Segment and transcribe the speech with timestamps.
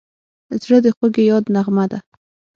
[0.63, 1.99] زړه د خوږې یاد نغمه ده.